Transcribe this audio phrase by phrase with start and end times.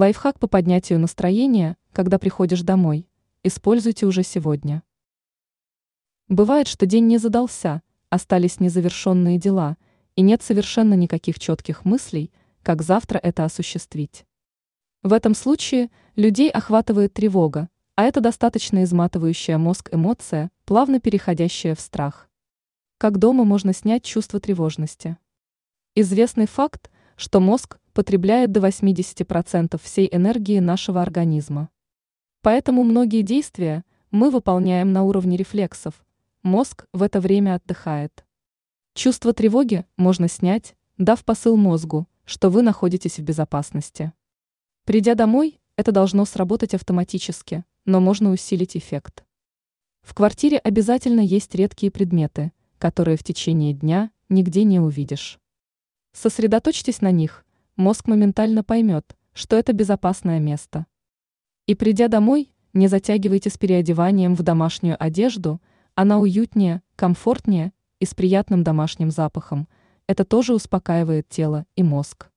[0.00, 3.06] Лайфхак по поднятию настроения, когда приходишь домой.
[3.42, 4.82] Используйте уже сегодня.
[6.26, 9.76] Бывает, что день не задался, остались незавершенные дела,
[10.16, 12.32] и нет совершенно никаких четких мыслей,
[12.62, 14.24] как завтра это осуществить.
[15.02, 21.80] В этом случае людей охватывает тревога, а это достаточно изматывающая мозг эмоция, плавно переходящая в
[21.80, 22.30] страх.
[22.96, 25.18] Как дома можно снять чувство тревожности?
[25.94, 26.90] Известный факт,
[27.20, 31.68] что мозг потребляет до 80% всей энергии нашего организма.
[32.40, 36.02] Поэтому многие действия мы выполняем на уровне рефлексов,
[36.42, 38.24] мозг в это время отдыхает.
[38.94, 44.14] Чувство тревоги можно снять, дав посыл мозгу, что вы находитесь в безопасности.
[44.86, 49.24] Придя домой, это должно сработать автоматически, но можно усилить эффект.
[50.00, 55.39] В квартире обязательно есть редкие предметы, которые в течение дня нигде не увидишь.
[56.12, 57.44] Сосредоточьтесь на них,
[57.76, 60.86] мозг моментально поймет, что это безопасное место.
[61.66, 65.60] И придя домой, не затягивайте с переодеванием в домашнюю одежду,
[65.94, 69.68] она уютнее, комфортнее и с приятным домашним запахом.
[70.06, 72.29] Это тоже успокаивает тело и мозг.